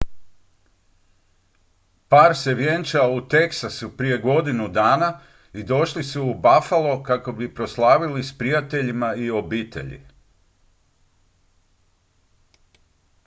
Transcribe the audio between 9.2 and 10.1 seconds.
obitelji